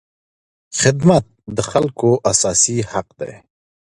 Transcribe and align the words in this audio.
خدمت 0.79 1.25
د 1.55 1.57
خلکو 1.71 2.09
اساسي 2.31 2.77
حق 2.91 3.07
دی. 3.19 3.33